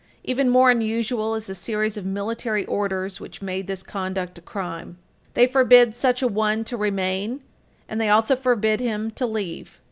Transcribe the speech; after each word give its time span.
Even 0.23 0.49
more 0.49 0.71
unusual 0.71 1.35
is 1.35 1.45
the 1.45 1.53
series 1.53 1.95
of 1.95 2.07
military 2.07 2.65
orders 2.65 3.19
which 3.19 3.39
made 3.39 3.67
this 3.67 3.83
conduct 3.83 4.35
a 4.39 4.41
crime. 4.41 4.97
They 5.35 5.45
forbid 5.45 5.93
such 5.93 6.23
a 6.23 6.27
one 6.27 6.63
to 6.63 6.75
remain, 6.75 7.41
and 7.87 8.01
they 8.01 8.09
also 8.09 8.35
forbid 8.35 8.79
him 8.79 9.11
to 9.11 9.27
leave. 9.27 9.79